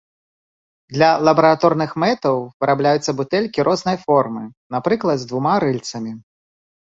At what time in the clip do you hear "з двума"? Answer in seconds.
5.25-5.55